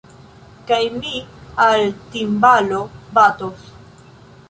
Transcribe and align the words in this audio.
Kaj 0.71 0.79
mi 0.95 1.11
al 1.67 1.87
timbalo 2.17 2.83
batos. 3.19 3.73